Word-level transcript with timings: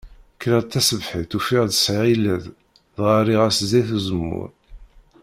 Kreɣ-d 0.41 0.69
taṣebḥit 0.71 1.37
ufiɣ-d 1.37 1.71
sɛiɣ 1.75 2.05
illeḍ, 2.13 2.43
dɣa 2.95 3.13
erriɣ-as 3.19 3.57
zzit 3.67 3.89
uzemmur. 3.97 4.49